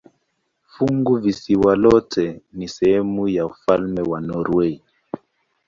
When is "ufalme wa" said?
3.45-4.21